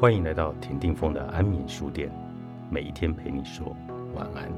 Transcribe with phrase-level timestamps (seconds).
[0.00, 2.10] 欢迎来到田定峰的安眠书店，
[2.70, 3.76] 每一天陪你说
[4.14, 4.50] 晚安。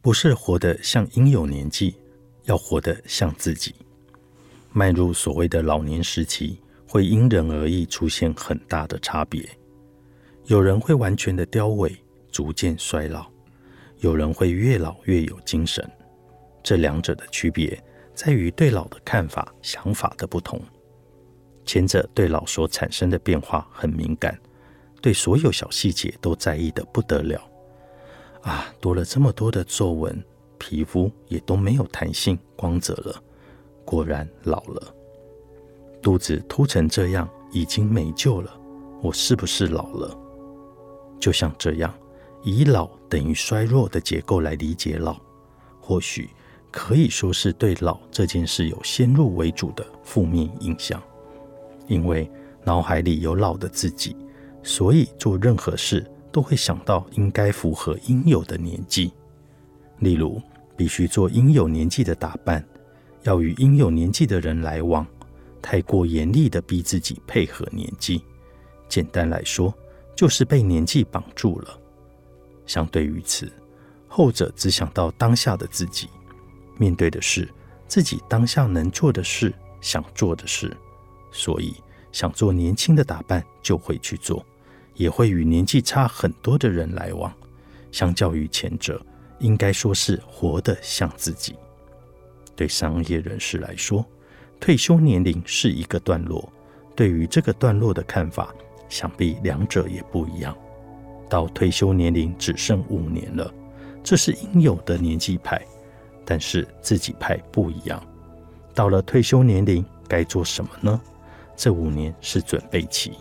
[0.00, 1.94] 不是活得像应有年纪，
[2.44, 3.74] 要活得像自己。
[4.72, 9.46] 迈入所谓的老年时期，会因人而异，出现很大的差别。
[10.46, 11.94] 有人会完全的凋萎，
[12.36, 13.22] 逐渐衰老；
[14.00, 15.90] 有人会越老越有精神。
[16.62, 20.60] 这两者的区别在于对老的看法、想法的不同。
[21.64, 24.38] 前者对老所产生的变化很敏感，
[25.00, 27.40] 对所有小细节都在意的不得了。
[28.42, 30.22] 啊，多了这么多的皱纹，
[30.58, 33.18] 皮肤也都没有弹性、光泽了。
[33.82, 34.94] 果然老了，
[36.02, 38.60] 肚子凸成这样，已经没救了。
[39.00, 40.14] 我是不是老了？
[41.18, 41.98] 就像这样，
[42.46, 45.20] 以老等于衰弱的结构来理解老，
[45.80, 46.30] 或许
[46.70, 51.02] 可以说是对老这件事有先入为主的负面印象。
[51.88, 52.30] 因为
[52.62, 54.16] 脑海里有老的自己，
[54.62, 59.12] 所以做任何事都会想到应该符合应有的年纪。
[59.98, 60.40] 例如，
[60.76, 62.64] 必须做应有年纪的打扮，
[63.24, 65.04] 要与应有年纪的人来往，
[65.60, 68.22] 太过严厉的逼自己配合年纪。
[68.88, 69.74] 简单来说，
[70.14, 71.80] 就是被年纪绑住了。
[72.66, 73.50] 相对于此，
[74.08, 76.08] 后者只想到当下的自己，
[76.76, 77.48] 面对的是
[77.86, 80.76] 自己当下能做的事、想做的事，
[81.30, 81.74] 所以
[82.12, 84.44] 想做年轻的打扮就会去做，
[84.94, 87.32] 也会与年纪差很多的人来往。
[87.92, 89.00] 相较于前者，
[89.38, 91.54] 应该说是活得像自己。
[92.54, 94.04] 对商业人士来说，
[94.60, 96.52] 退休年龄是一个段落。
[96.94, 98.54] 对于这个段落的看法。
[98.88, 100.56] 想必两者也不一样。
[101.28, 103.52] 到退休年龄只剩五年了，
[104.02, 105.60] 这是应有的年纪派。
[106.24, 108.02] 但是自己派不一样。
[108.74, 111.00] 到了退休年龄该做什么呢？
[111.54, 113.12] 这五年是准备期。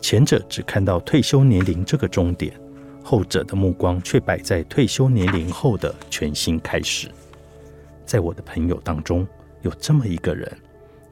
[0.00, 2.58] 前者只看到退休年龄这个终点，
[3.04, 7.10] 后者的目光却摆在退休年龄后的全新开始。
[8.06, 9.26] 在我的朋友当中，
[9.60, 10.50] 有这么一个人。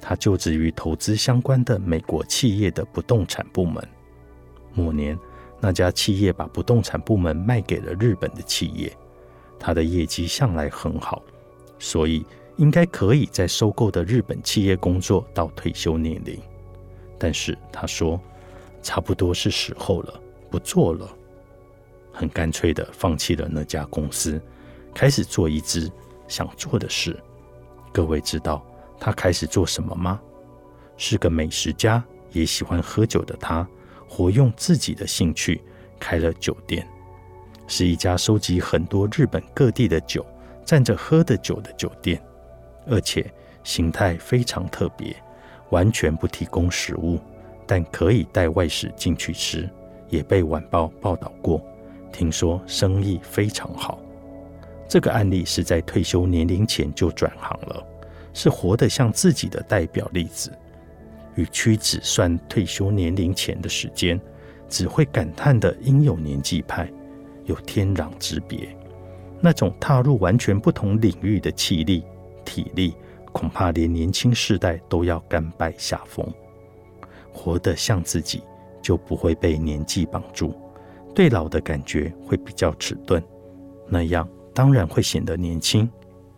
[0.00, 3.82] 他就职于投资相关的美国企业的不动产部门。
[4.74, 5.18] 某年，
[5.64, 8.94] 那家企业把不动产部门卖给了日本的企业。
[9.58, 11.22] 他的业绩向来很好，
[11.78, 12.22] 所以
[12.56, 16.38] 应该可以在收购的日本企业工作到退休年龄。
[17.18, 18.20] 但是他说，
[18.82, 20.20] 差不多是时候了，
[20.50, 21.08] 不做了，
[22.12, 24.38] 很干脆的放弃了那家公司，
[24.92, 25.90] 开始做一支
[26.28, 27.18] 想做的事。
[27.90, 28.62] 各位知道。
[29.00, 30.20] 他开始做什么吗？
[30.96, 32.02] 是个美食家，
[32.32, 33.66] 也喜欢喝酒的他，
[34.08, 35.60] 活用自己的兴趣
[35.98, 36.86] 开了酒店，
[37.66, 40.24] 是一家收集很多日本各地的酒，
[40.64, 42.22] 站着喝的酒的酒店，
[42.86, 43.32] 而且
[43.62, 45.14] 形态非常特别，
[45.70, 47.18] 完全不提供食物，
[47.66, 49.68] 但可以带外食进去吃，
[50.08, 51.64] 也被晚报报道过，
[52.12, 53.98] 听说生意非常好。
[54.88, 57.84] 这个案例是在退休年龄前就转行了。
[58.36, 60.50] 是活得像自己的代表例子，
[61.36, 64.20] 与屈指算退休年龄前的时间，
[64.68, 66.90] 只会感叹的应有年纪派，
[67.44, 68.76] 有天壤之别。
[69.40, 72.04] 那种踏入完全不同领域的气力、
[72.44, 72.94] 体力，
[73.32, 76.26] 恐怕连年轻世代都要甘拜下风。
[77.32, 78.42] 活得像自己，
[78.80, 80.54] 就不会被年纪绑住，
[81.14, 83.22] 对老的感觉会比较迟钝，
[83.88, 85.90] 那样当然会显得年轻。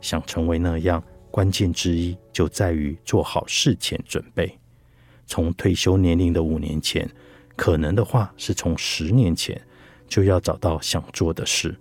[0.00, 1.02] 想成为那样。
[1.30, 4.58] 关键之一就在于做好事前准备。
[5.28, 7.08] 从退休年龄的五年前，
[7.54, 9.60] 可能的话是从十年前，
[10.08, 11.78] 就要找到想做的事，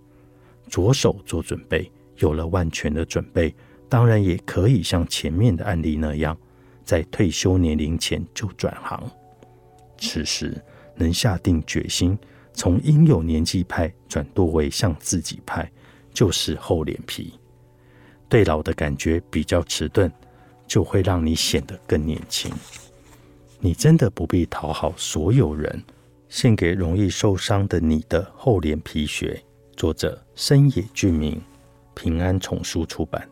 [0.70, 1.92] 着手做准备。
[2.18, 3.56] 有了万全的准备，
[3.88, 6.36] 当然也可以像前面的案例那样，
[6.84, 9.10] 在退休年龄前就转行。
[10.00, 10.60] 此时
[10.96, 12.18] 能下定决心
[12.54, 15.72] 从应有年纪派转多为像自己派，
[16.12, 17.34] 就是厚脸皮。
[18.28, 20.12] 对老的感觉比较迟钝，
[20.66, 22.52] 就会让你显得更年轻。
[23.60, 25.84] 你真的不必讨好所有人，
[26.30, 29.42] 献给容易受伤的你的厚脸皮学。
[29.76, 31.42] 作者深野俊明，
[31.96, 33.28] 平安丛书出版。